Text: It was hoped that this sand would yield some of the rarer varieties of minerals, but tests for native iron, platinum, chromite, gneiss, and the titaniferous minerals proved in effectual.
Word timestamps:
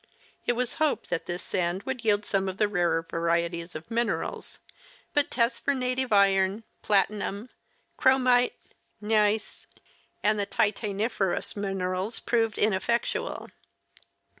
It 0.47 0.53
was 0.53 0.73
hoped 0.81 1.11
that 1.11 1.27
this 1.27 1.43
sand 1.43 1.83
would 1.83 2.03
yield 2.03 2.25
some 2.25 2.49
of 2.49 2.57
the 2.57 2.67
rarer 2.67 3.03
varieties 3.07 3.75
of 3.75 3.91
minerals, 3.91 4.57
but 5.13 5.29
tests 5.29 5.59
for 5.59 5.75
native 5.75 6.11
iron, 6.11 6.63
platinum, 6.81 7.49
chromite, 7.99 8.55
gneiss, 8.99 9.67
and 10.23 10.39
the 10.39 10.47
titaniferous 10.47 11.55
minerals 11.55 12.19
proved 12.19 12.57
in 12.57 12.73
effectual. 12.73 13.51